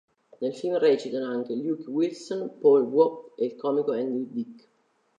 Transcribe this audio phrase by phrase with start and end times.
[0.39, 4.67] Nel film recitano anche Luke Wilson, Paul Vogt e il comico Andy Dick.